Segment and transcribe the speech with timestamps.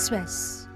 [0.00, 0.66] Express.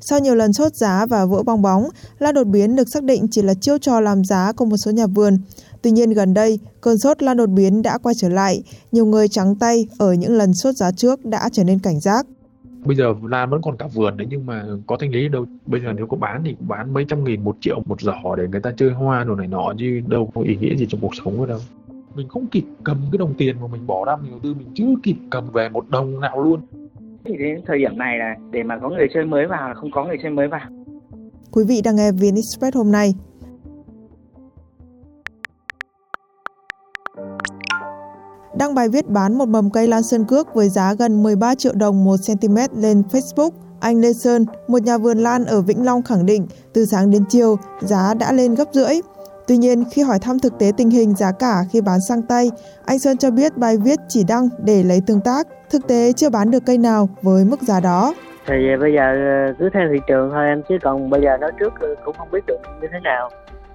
[0.00, 1.88] Sau nhiều lần sốt giá và vỡ bong bóng,
[2.18, 4.90] lan đột biến được xác định chỉ là chiêu trò làm giá của một số
[4.90, 5.38] nhà vườn.
[5.82, 8.62] Tuy nhiên gần đây, cơn sốt lan đột biến đã quay trở lại.
[8.92, 12.26] Nhiều người trắng tay ở những lần sốt giá trước đã trở nên cảnh giác.
[12.84, 15.46] Bây giờ lan vẫn còn cả vườn đấy nhưng mà có thanh lý đâu.
[15.66, 18.48] Bây giờ nếu có bán thì bán mấy trăm nghìn một triệu một giỏ để
[18.48, 21.12] người ta chơi hoa đồ này nọ chứ đâu có ý nghĩa gì trong cuộc
[21.24, 21.60] sống ở đâu.
[22.18, 24.68] Mình không kịp cầm cái đồng tiền mà mình bỏ ra mình đầu tư mình
[24.74, 26.60] chưa kịp cầm về một đồng nào luôn.
[27.24, 29.90] Thì đến thời điểm này là để mà có người chơi mới vào là không
[29.90, 30.60] có người chơi mới vào.
[31.52, 33.14] Quý vị đang nghe VN Express hôm nay.
[38.58, 41.72] Đăng bài viết bán một mầm cây lan sơn cước với giá gần 13 triệu
[41.74, 43.50] đồng 1 cm lên Facebook.
[43.80, 47.24] Anh Lê Sơn, một nhà vườn lan ở Vĩnh Long khẳng định từ sáng đến
[47.28, 49.00] chiều giá đã lên gấp rưỡi.
[49.48, 52.50] Tuy nhiên, khi hỏi thăm thực tế tình hình giá cả khi bán sang tay,
[52.86, 56.30] anh Sơn cho biết bài viết chỉ đăng để lấy tương tác, thực tế chưa
[56.30, 58.14] bán được cây nào với mức giá đó.
[58.46, 59.02] Thì bây giờ
[59.48, 62.14] ờ, cứ theo thị trường thôi em chứ còn bây giờ nói trước ờ, cũng
[62.18, 63.30] không biết được như thế nào.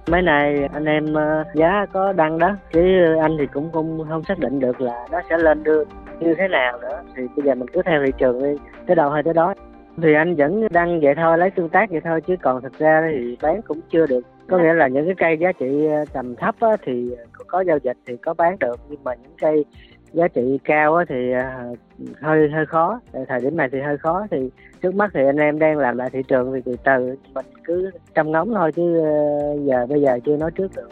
[0.08, 2.80] Mấy này anh em ờ, giá có đăng đó, chứ
[3.20, 5.84] anh thì cũng không không xác định được là nó sẽ lên được
[6.20, 7.02] như thế nào nữa.
[7.16, 9.54] Thì bây giờ mình cứ theo thị trường đi, tới đâu hay tới đó.
[10.02, 13.02] Thì anh vẫn đăng vậy thôi, lấy tương tác vậy thôi chứ còn thực ra
[13.10, 16.54] thì bán cũng chưa được có nghĩa là những cái cây giá trị tầm thấp
[16.60, 17.10] á, thì
[17.46, 19.64] có giao dịch thì có bán được nhưng mà những cây
[20.12, 21.16] giá trị cao á, thì
[22.20, 23.00] hơi hơi khó.
[23.28, 24.50] Thời điểm này thì hơi khó thì
[24.82, 27.90] trước mắt thì anh em đang làm lại thị trường thì từ từ mình cứ
[28.14, 29.00] trông ngóng thôi chứ
[29.64, 30.88] giờ bây giờ chưa nói trước được.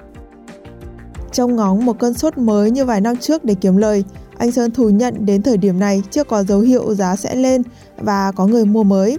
[1.33, 4.05] Trông ngóng một cơn sốt mới như vài năm trước để kiếm lời,
[4.39, 7.63] anh Sơn thừa nhận đến thời điểm này chưa có dấu hiệu giá sẽ lên
[7.99, 9.19] và có người mua mới.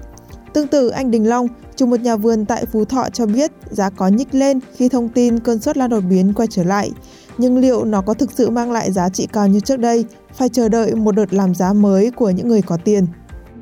[0.53, 3.89] Tương tự anh Đình Long, chủ một nhà vườn tại Phú Thọ cho biết giá
[3.97, 6.89] có nhích lên khi thông tin cơn sốt lan đột biến quay trở lại.
[7.37, 10.05] Nhưng liệu nó có thực sự mang lại giá trị cao như trước đây?
[10.33, 13.03] Phải chờ đợi một đợt làm giá mới của những người có tiền.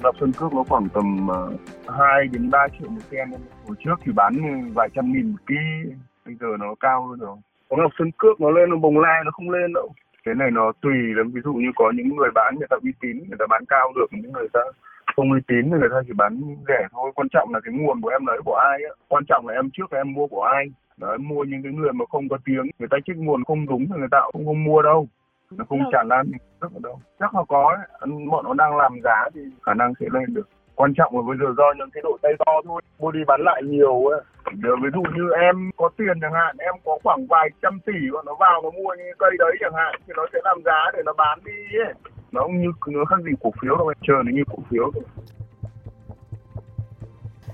[0.03, 1.49] Đập Xuân Cước nó khoảng tầm ờ,
[1.87, 3.29] 2 đến 3 triệu một sen.
[3.67, 4.33] Hồi trước thì bán
[4.73, 5.91] vài trăm nghìn một ký,
[6.25, 7.37] bây giờ nó cao hơn rồi.
[7.69, 9.89] Có ngọc Xuân Cước nó lên nó bồng lai nó không lên đâu.
[10.25, 12.91] Cái này nó tùy lắm, ví dụ như có những người bán người ta uy
[13.01, 14.59] tín, người ta bán cao được, những người ta
[15.15, 17.11] không uy tín thì người ta chỉ bán rẻ thôi.
[17.15, 18.91] Quan trọng là cái nguồn của em lấy của ai á.
[19.07, 20.65] Quan trọng là em trước là em mua của ai.
[20.97, 22.65] Đấy mua những cái người mà không có tiếng.
[22.79, 25.07] Người ta trích nguồn không đúng thì người ta cũng không mua đâu.
[25.51, 26.99] Nó không tràn lan rất ở đâu.
[27.19, 28.09] Chắc là có ấy.
[28.31, 30.49] bọn nó đang làm giá thì khả năng sẽ lên được.
[30.75, 32.81] Quan trọng là bây giờ do những cái độ tay to thôi.
[32.99, 34.21] Mua đi bán lại nhiều ấy
[34.53, 37.93] Điều ví dụ như em có tiền chẳng hạn em có khoảng vài trăm tỷ
[38.11, 40.91] bọn nó vào nó mua những cây đấy chẳng hạn thì nó sẽ làm giá
[40.93, 41.93] để nó bán đi ấy
[42.31, 44.91] nó cũng như nó khác gì cổ phiếu đâu chờ nó như cổ phiếu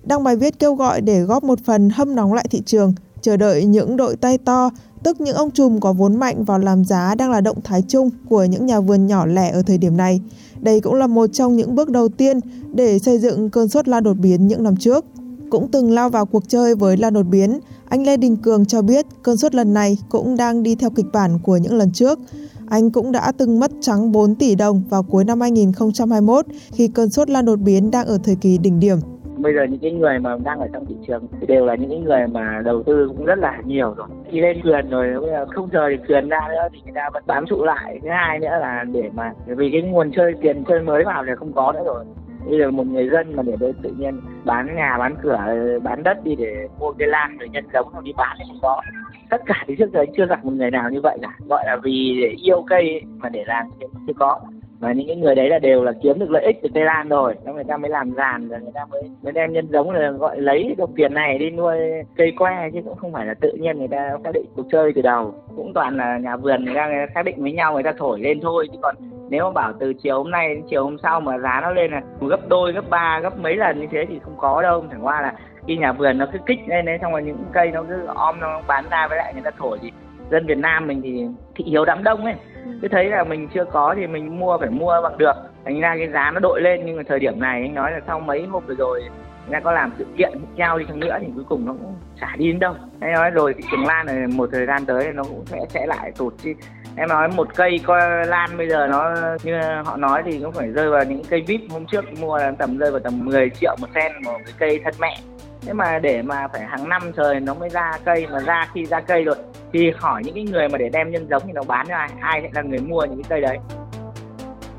[0.04, 3.38] Đăng bài viết kêu gọi để góp một phần hâm nóng lại thị trường, chờ
[3.38, 4.70] đợi những đội tay to,
[5.04, 8.10] tức những ông trùm có vốn mạnh vào làm giá đang là động thái chung
[8.30, 10.22] của những nhà vườn nhỏ lẻ ở thời điểm này.
[10.60, 12.40] Đây cũng là một trong những bước đầu tiên
[12.74, 15.06] để xây dựng cơn sốt lan đột biến những năm trước.
[15.50, 17.60] Cũng từng lao vào cuộc chơi với lan đột biến,
[17.90, 21.06] anh Lê Đình Cường cho biết cơn sốt lần này cũng đang đi theo kịch
[21.14, 22.20] bản của những lần trước.
[22.70, 27.10] Anh cũng đã từng mất trắng 4 tỷ đồng vào cuối năm 2021 khi cơn
[27.10, 28.98] sốt lan đột biến đang ở thời kỳ đỉnh điểm.
[29.38, 31.90] Bây giờ những cái người mà đang ở trong thị trường thì đều là những
[31.90, 34.08] cái người mà đầu tư cũng rất là nhiều rồi.
[34.32, 37.10] Khi lên quyền rồi, bây giờ không rời được quyền ra nữa thì người ta
[37.14, 38.00] vẫn bám trụ lại.
[38.04, 41.32] Thứ hai nữa là để mà, vì cái nguồn chơi, tiền chơi mới vào thì
[41.40, 42.06] không có nữa rồi
[42.50, 45.38] bây giờ một người dân mà để đây tự nhiên bán nhà, bán cửa,
[45.84, 48.60] bán đất đi để mua cái lan rồi nhân giống rồi đi bán thì không
[48.62, 48.82] có
[49.30, 51.38] tất cả thì trước giờ chưa gặp một người nào như vậy cả.
[51.50, 54.40] Gọi là vì để yêu cây mà để làm thì chưa có.
[54.80, 57.10] Và những cái người đấy là đều là kiếm được lợi ích từ cây lan
[57.10, 57.36] rồi.
[57.46, 60.12] Xong người ta mới làm giàn rồi, người ta mới mới đem nhân giống là
[60.12, 61.78] gọi lấy đồng tiền này đi nuôi
[62.16, 64.92] cây que, chứ cũng không phải là tự nhiên người ta xác định cuộc chơi
[64.96, 65.34] từ đầu.
[65.56, 68.40] Cũng toàn là nhà vườn, người ta xác định với nhau, người ta thổi lên
[68.42, 68.96] thôi, chứ còn
[69.30, 71.92] nếu mà bảo từ chiều hôm nay đến chiều hôm sau mà giá nó lên
[71.92, 74.86] là gấp đôi gấp ba gấp mấy lần như thế thì không có đâu.
[74.92, 75.34] Chẳng qua là
[75.68, 78.40] khi nhà vườn nó cứ kích lên đấy xong rồi những cây nó cứ om
[78.40, 79.92] nó bán ra với lại người ta thổi thì
[80.32, 82.36] dân Việt Nam mình thì thị hiếu đám đông ấy.
[82.82, 85.34] Cứ thấy là mình chưa có thì mình mua phải mua bằng được.
[85.66, 88.00] Thành ra cái giá nó đội lên nhưng mà thời điểm này anh nói là
[88.08, 89.04] sau mấy hôm vừa rồi
[89.48, 91.96] người ta có làm sự kiện nhau đi chăng nữa thì cuối cùng nó cũng
[92.22, 92.74] chả đi đến đâu.
[93.00, 95.86] Anh nói rồi thị trường lan này một thời gian tới nó cũng sẽ sẽ
[95.86, 96.54] lại tụt chứ
[97.00, 99.54] em nói một cây coi lan bây giờ nó như
[99.86, 102.78] họ nói thì cũng phải rơi vào những cây vip hôm trước mua là tầm
[102.78, 105.20] rơi vào tầm 10 triệu một sen một cái cây thân mẹ.
[105.62, 108.86] Thế mà để mà phải hàng năm trời nó mới ra cây mà ra khi
[108.86, 109.36] ra cây rồi
[109.74, 112.10] thì hỏi những cái người mà để đem nhân giống thì nó bán cho ai?
[112.22, 113.58] Ai sẽ là người mua những cái cây đấy?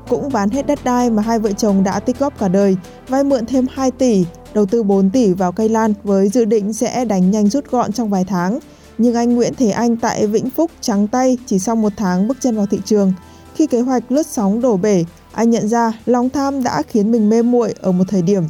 [0.09, 2.77] Cũng bán hết đất đai mà hai vợ chồng đã tích góp cả đời,
[3.07, 6.73] vay mượn thêm 2 tỷ, đầu tư 4 tỷ vào cây lan với dự định
[6.73, 8.59] sẽ đánh nhanh rút gọn trong vài tháng.
[9.01, 12.37] Nhưng anh Nguyễn Thế Anh tại Vĩnh Phúc trắng tay chỉ sau một tháng bước
[12.39, 13.13] chân vào thị trường.
[13.55, 17.29] Khi kế hoạch lướt sóng đổ bể, Anh nhận ra lòng tham đã khiến mình
[17.29, 18.43] mê muội ở một thời điểm.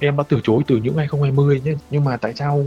[0.00, 1.72] Em đã từ chối từ những 2020 nhé.
[1.90, 2.64] Nhưng mà tại sao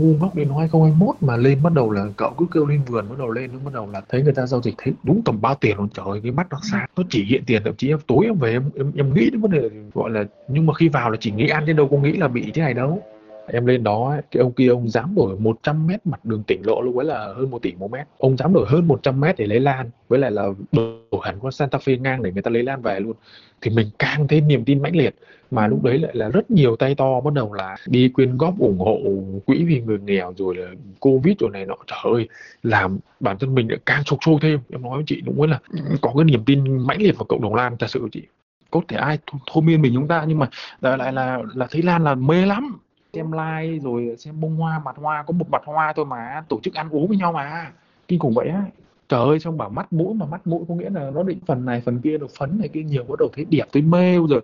[0.00, 3.18] ngu ngốc đến 2021 mà lên bắt đầu là cậu cứ kêu lên vườn bắt
[3.18, 5.54] đầu lên nó bắt đầu là thấy người ta giao dịch thấy đúng tầm bao
[5.54, 5.88] tiền luôn.
[5.88, 8.52] Trời cái mắt nó sáng nó chỉ hiện tiền thậm chí em tối em về
[8.52, 11.30] em, em, em nghĩ đến vấn đề gọi là nhưng mà khi vào là chỉ
[11.30, 13.02] nghĩ ăn chứ đâu có nghĩ là bị thế này đâu
[13.46, 16.80] em lên đó cái ông kia ông dám đổi 100 mét mặt đường tỉnh lộ
[16.80, 18.06] lúc ấy là hơn 1 tỷ một mét.
[18.18, 21.50] Ông dám đổi hơn 100 mét để lấy lan với lại là đổi hẳn qua
[21.50, 23.16] Santa Fe ngang để người ta lấy lan về luôn.
[23.60, 25.14] Thì mình càng thêm niềm tin mãnh liệt
[25.50, 28.58] mà lúc đấy lại là rất nhiều tay to bắt đầu là đi quyên góp
[28.58, 28.98] ủng hộ
[29.46, 30.66] quỹ vì người nghèo rồi là
[31.00, 31.76] covid rồi này nọ.
[31.86, 32.28] Trời ơi
[32.62, 34.60] làm bản thân mình lại càng sục sôi thêm.
[34.72, 35.58] Em nói với chị đúng là
[36.00, 38.22] có cái niềm tin mãnh liệt vào cộng đồng lan thật sự chị.
[38.70, 39.18] Có thể ai
[39.52, 40.48] thôi miên mình chúng ta nhưng mà
[40.80, 42.78] lại là, là thấy lan là mê lắm
[43.14, 46.60] xem like rồi xem bông hoa mặt hoa, có một mặt hoa thôi mà, tổ
[46.62, 47.72] chức ăn uống với nhau mà.
[48.08, 48.62] Kinh khủng vậy á.
[49.08, 51.64] Trời ơi, xong bảo mắt mũi mà mắt mũi có nghĩa là nó định phần
[51.64, 54.40] này, phần kia được phấn này kia, nhiều bắt đầu thấy đẹp tới mê rồi,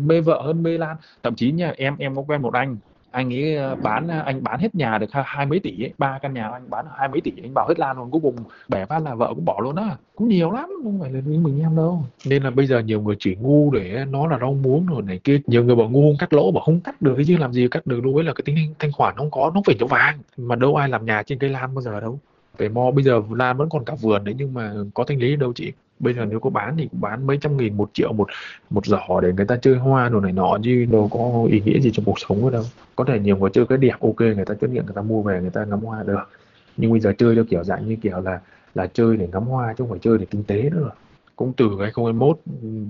[0.00, 0.96] mê vợ hơn, mê lan.
[1.22, 2.76] Thậm chí nha, em em có quen một anh
[3.16, 6.18] anh ấy ờ, bán ờ, anh bán hết nhà được hai mấy tỷ ấy, ba
[6.22, 8.36] căn nhà anh bán hai mấy tỷ, anh bảo hết lan luôn, cuối cùng
[8.68, 11.42] bẻ phát là vợ cũng bỏ luôn á, cũng nhiều lắm, không phải là những
[11.42, 12.02] mình em đâu.
[12.26, 15.20] Nên là bây giờ nhiều người chỉ ngu để nó là rau muống rồi này
[15.24, 17.68] kia, nhiều người bảo ngu không cắt lỗ, bảo không cắt được, chứ làm gì
[17.68, 20.18] cắt được đâu ấy là cái tính thanh khoản không có, nó phải chỗ vàng.
[20.36, 22.18] Mà đâu ai làm nhà trên cây lan bao giờ đâu.
[22.58, 25.36] Về mo bây giờ lan vẫn còn cả vườn đấy, nhưng mà có thanh lý
[25.36, 25.72] đâu chị?
[25.98, 28.28] Bây giờ nếu có bán thì cũng bán mấy trăm nghìn một triệu một
[28.70, 31.80] một giỏ để người ta chơi hoa đồ này nọ chứ đâu có ý nghĩa
[31.80, 32.62] gì trong cuộc sống ở đâu.
[32.96, 35.22] Có thể nhiều người chơi cái đẹp ok người ta chấp nhận người ta mua
[35.22, 36.28] về người ta ngắm hoa được.
[36.76, 38.40] Nhưng bây giờ chơi theo kiểu dạng như kiểu là
[38.74, 40.90] là chơi để ngắm hoa chứ không phải chơi để kinh tế nữa.
[41.36, 42.38] Cũng từ 2021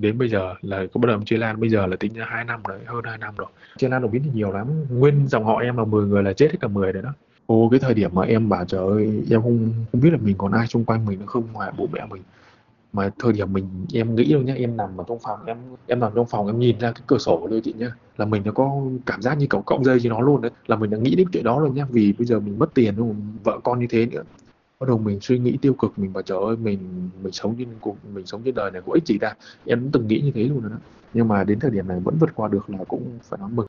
[0.00, 2.44] đến bây giờ là có bắt đầu chơi lan bây giờ là tính ra hai
[2.44, 3.46] năm rồi hơn hai năm rồi.
[3.78, 4.66] Chơi lan đột biến thì nhiều lắm.
[4.90, 7.12] Nguyên dòng họ em là 10 người là chết hết cả 10 rồi đó.
[7.46, 10.34] Ô cái thời điểm mà em bảo trời ơi em không không biết là mình
[10.38, 11.44] còn ai xung quanh mình nữa không?
[11.52, 12.22] Ngoài bố mẹ mình
[12.92, 16.00] mà thời điểm mình, em nghĩ đâu nhá, em nằm ở trong phòng, em em
[16.00, 17.92] nằm trong phòng, em nhìn ra cái cửa sổ thôi chị nhá.
[18.16, 20.50] Là mình nó có cảm giác như cậu cộng dây cho nó luôn đấy.
[20.66, 22.94] Là mình đã nghĩ đến chuyện đó rồi nhá, vì bây giờ mình mất tiền
[22.96, 24.22] đúng không vợ con như thế nữa.
[24.80, 26.78] Bắt đầu mình suy nghĩ tiêu cực, mình bảo trời ơi, mình
[27.22, 29.34] mình sống trên cuộc, mình sống trên đời này có ích gì ta.
[29.64, 30.78] Em cũng từng nghĩ như thế luôn rồi đó.
[31.14, 33.66] Nhưng mà đến thời điểm này vẫn vượt qua được là cũng phải nói mừng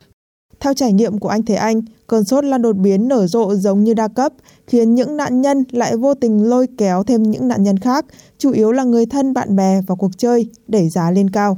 [0.60, 3.84] theo trải nghiệm của anh Thế Anh, cơn sốt lan đột biến nở rộ giống
[3.84, 4.32] như đa cấp,
[4.68, 8.06] khiến những nạn nhân lại vô tình lôi kéo thêm những nạn nhân khác,
[8.38, 11.58] chủ yếu là người thân bạn bè vào cuộc chơi, đẩy giá lên cao.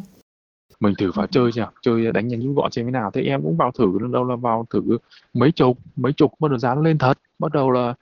[0.80, 3.12] Mình thử vào chơi nhỉ, chơi đánh nhanh rút gọn xem thế nào.
[3.14, 4.82] Thế em cũng vào thử, đâu là vào thử
[5.34, 7.20] mấy chục, mấy chục, bắt đầu giá nó lên thật.
[7.40, 7.94] Bắt đầu là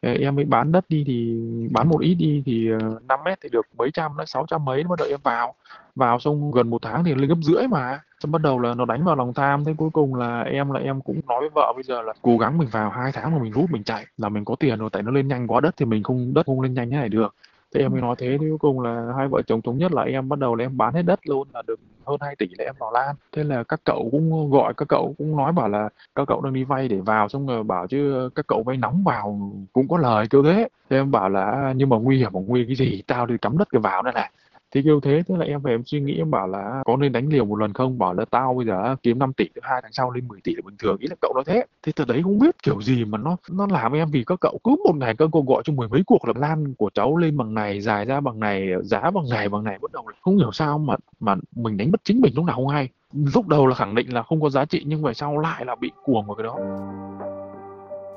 [0.00, 1.40] ờ, em mới bán đất đi thì
[1.70, 4.84] bán một ít đi thì ờ, 5 mét thì được mấy trăm, nó 600 mấy,
[4.84, 5.54] bắt đầu em vào.
[5.96, 8.00] Vào xong gần một tháng thì lên gấp rưỡi mà.
[8.20, 10.80] Xong bắt đầu là nó đánh vào lòng tham thế cuối cùng là em là
[10.80, 13.38] em cũng nói với vợ bây giờ là cố gắng mình vào hai tháng mà
[13.42, 14.06] mình rút mình chạy.
[14.16, 16.46] Là mình có tiền rồi tại nó lên nhanh quá đất thì mình không đất
[16.46, 17.34] không lên nhanh thế này được.
[17.74, 20.02] Thế em mới nói thế thì cuối cùng là hai vợ chồng thống nhất là
[20.02, 22.64] em bắt đầu là em bán hết đất luôn là được hơn 2 tỷ là
[22.64, 23.14] em vào lan.
[23.32, 26.52] Thế là các cậu cũng gọi các cậu cũng nói bảo là các cậu đang
[26.52, 29.98] đi vay để vào xong rồi bảo chứ các cậu vay nóng vào cũng có
[29.98, 30.68] lời kêu thế.
[30.90, 33.02] Thế em bảo là nhưng mà nguy hiểm mà nguy cái gì?
[33.06, 34.30] Tao đi cắm đất cái vào đây này
[34.76, 36.96] thì kêu thế thế là em về em suy nghĩ, em bảo là à, có
[36.96, 37.98] nên đánh liều một lần không?
[37.98, 40.62] Bảo là, tao bây giờ kiếm 5 tỷ, hai tháng sau lên 10 tỷ là
[40.64, 41.64] bình thường, ý là cậu nói thế.
[41.82, 44.58] Thế từ đấy không biết kiểu gì mà nó nó làm em vì các cậu
[44.64, 47.36] cứ một ngày các cô gọi cho mười mấy cuộc là lan của cháu lên
[47.36, 50.36] bằng này, dài ra bằng này, giá bằng này bằng này, bắt đầu là không
[50.36, 52.88] hiểu sao mà mà mình đánh mất chính mình lúc nào không hay.
[53.34, 55.74] Lúc đầu là khẳng định là không có giá trị, nhưng về sau lại là
[55.74, 56.56] bị cuồng vào cái đó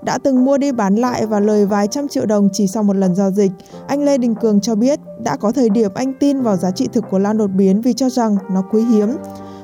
[0.03, 2.95] đã từng mua đi bán lại và lời vài trăm triệu đồng chỉ sau một
[2.95, 3.51] lần giao dịch.
[3.87, 6.87] Anh Lê Đình Cường cho biết đã có thời điểm anh tin vào giá trị
[6.93, 9.09] thực của lan đột biến vì cho rằng nó quý hiếm.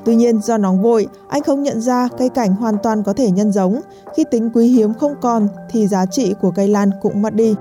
[0.04, 3.30] Tuy nhiên do nóng vội, anh không nhận ra cây cảnh hoàn toàn có thể
[3.30, 3.80] nhân giống.
[4.16, 7.54] Khi tính quý hiếm không còn thì giá trị của cây lan cũng mất đi.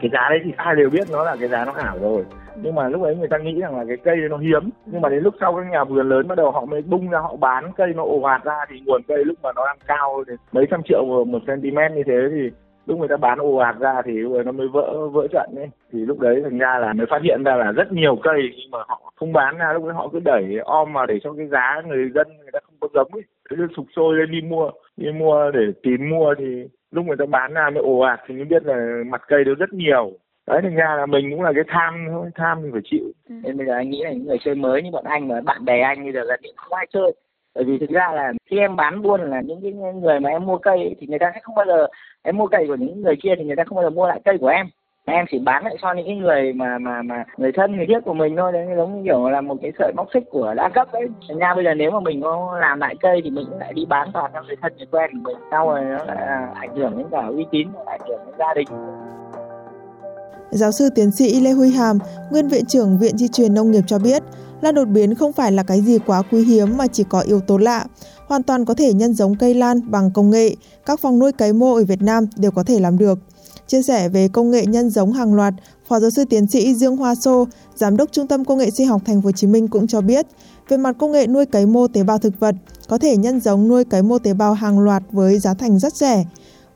[0.00, 2.24] Cái giá đấy thì ai đều biết nó là cái giá nó ảo rồi
[2.62, 4.70] nhưng mà lúc ấy người ta nghĩ rằng là cái cây nó hiếm.
[4.86, 7.18] Nhưng mà đến lúc sau các nhà vườn lớn bắt đầu họ mới bung ra,
[7.18, 10.24] họ bán cây nó ồ ạt ra thì nguồn cây lúc mà nó đang cao
[10.28, 12.50] thì mấy trăm triệu một cm như thế thì
[12.86, 14.12] lúc người ta bán ồ ạt ra thì
[14.44, 15.68] nó mới vỡ vỡ trận ấy.
[15.92, 18.70] Thì lúc đấy thành ra là mới phát hiện ra là rất nhiều cây nhưng
[18.70, 19.72] mà họ không bán ra.
[19.72, 22.58] Lúc đấy họ cứ đẩy om vào để cho cái giá người dân người ta
[22.62, 23.22] không có giống ấy.
[23.48, 27.24] Cứ sụp sôi lên đi mua đi mua để tìm mua thì lúc người ta
[27.26, 30.12] bán ra mới ồ ạt thì mới biết là mặt cây nó rất nhiều
[30.50, 33.04] đấy thành ra là mình cũng là cái tham thôi tham thì phải chịu.
[33.28, 33.34] Ừ.
[33.42, 35.64] nên bây giờ anh nghĩ là những người chơi mới như bọn anh mà bạn
[35.64, 37.12] bè anh bây giờ là không ai chơi.
[37.54, 40.46] Bởi vì thực ra là khi em bán buôn là những cái người mà em
[40.46, 41.86] mua cây thì người ta sẽ không bao giờ
[42.22, 44.20] em mua cây của những người kia thì người ta không bao giờ mua lại
[44.24, 44.66] cây của em.
[45.04, 48.00] Em chỉ bán lại cho những cái người mà mà mà người thân người thiết
[48.04, 48.52] của mình thôi.
[48.52, 51.38] Đấy giống như kiểu là một cái sợi móc xích của đa cấp đấy thành
[51.38, 53.84] ra bây giờ nếu mà mình có làm lại cây thì mình cũng lại đi
[53.88, 55.36] bán toàn cho người thân người quen của mình.
[55.50, 58.68] Sau rồi nó lại ảnh hưởng đến cả uy tín ảnh hưởng đến gia đình
[60.52, 61.98] Giáo sư tiến sĩ Lê Huy Hàm,
[62.30, 64.22] nguyên viện trưởng Viện Di truyền Nông nghiệp cho biết,
[64.60, 67.40] lan đột biến không phải là cái gì quá quý hiếm mà chỉ có yếu
[67.40, 67.86] tố lạ.
[68.26, 70.54] Hoàn toàn có thể nhân giống cây lan bằng công nghệ,
[70.86, 73.18] các phòng nuôi cấy mô ở Việt Nam đều có thể làm được.
[73.66, 75.54] Chia sẻ về công nghệ nhân giống hàng loạt,
[75.88, 78.88] Phó giáo sư tiến sĩ Dương Hoa Sô, Giám đốc Trung tâm Công nghệ Sinh
[78.88, 80.26] học Thành phố Hồ Chí Minh cũng cho biết,
[80.68, 82.54] về mặt công nghệ nuôi cấy mô tế bào thực vật,
[82.88, 85.96] có thể nhân giống nuôi cấy mô tế bào hàng loạt với giá thành rất
[85.96, 86.24] rẻ.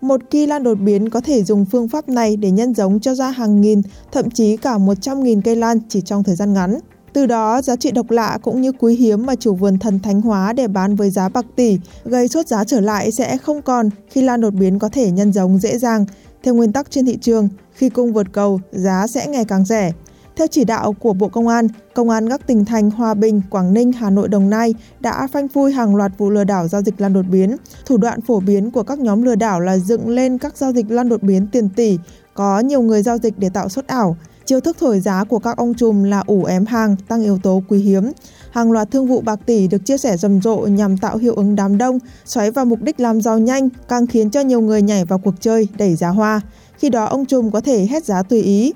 [0.05, 3.15] Một kỳ lan đột biến có thể dùng phương pháp này để nhân giống cho
[3.15, 3.83] ra hàng nghìn,
[4.13, 6.79] thậm chí cả 100.000 cây lan chỉ trong thời gian ngắn.
[7.13, 10.21] Từ đó, giá trị độc lạ cũng như quý hiếm mà chủ vườn thần thánh
[10.21, 13.91] hóa để bán với giá bạc tỷ, gây sốt giá trở lại sẽ không còn
[14.11, 16.05] khi lan đột biến có thể nhân giống dễ dàng.
[16.43, 19.93] Theo nguyên tắc trên thị trường, khi cung vượt cầu, giá sẽ ngày càng rẻ.
[20.37, 23.75] Theo chỉ đạo của Bộ Công an, Công an các tỉnh thành Hòa Bình, Quảng
[23.75, 27.01] Ninh, Hà Nội, Đồng Nai đã phanh phui hàng loạt vụ lừa đảo giao dịch
[27.01, 27.57] lan đột biến.
[27.87, 30.91] Thủ đoạn phổ biến của các nhóm lừa đảo là dựng lên các giao dịch
[30.91, 31.99] lan đột biến tiền tỷ,
[32.35, 34.17] có nhiều người giao dịch để tạo sốt ảo.
[34.45, 37.63] Chiêu thức thổi giá của các ông trùm là ủ ém hàng, tăng yếu tố
[37.69, 38.13] quý hiếm.
[38.51, 41.57] Hàng loạt thương vụ bạc tỷ được chia sẻ rầm rộ nhằm tạo hiệu ứng
[41.57, 45.05] đám đông, xoáy vào mục đích làm giàu nhanh, càng khiến cho nhiều người nhảy
[45.05, 46.41] vào cuộc chơi đẩy giá hoa.
[46.79, 48.73] Khi đó ông trùm có thể hết giá tùy ý,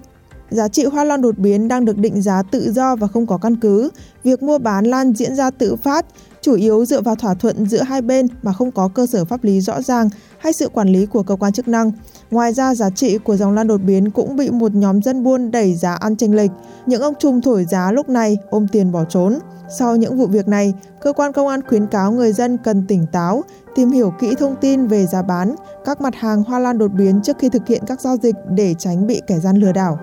[0.51, 3.39] Giá trị hoa lan đột biến đang được định giá tự do và không có
[3.39, 3.91] căn cứ.
[4.25, 6.07] Việc mua bán lan diễn ra tự phát,
[6.41, 9.45] chủ yếu dựa vào thỏa thuận giữa hai bên mà không có cơ sở pháp
[9.45, 11.93] lý rõ ràng hay sự quản lý của cơ quan chức năng.
[12.31, 15.51] Ngoài ra, giá trị của dòng lan đột biến cũng bị một nhóm dân buôn
[15.51, 16.51] đẩy giá ăn chênh lệch.
[16.87, 19.39] Những ông trùm thổi giá lúc này ôm tiền bỏ trốn.
[19.79, 23.07] Sau những vụ việc này, cơ quan công an khuyến cáo người dân cần tỉnh
[23.13, 23.43] táo,
[23.75, 27.21] tìm hiểu kỹ thông tin về giá bán các mặt hàng hoa lan đột biến
[27.23, 29.99] trước khi thực hiện các giao dịch để tránh bị kẻ gian lừa đảo.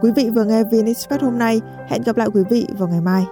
[0.00, 1.60] Quý vị vừa nghe VN Express hôm nay.
[1.88, 3.24] Hẹn gặp lại quý vị vào ngày mai.